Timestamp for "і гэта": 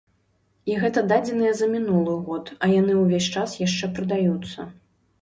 0.71-1.03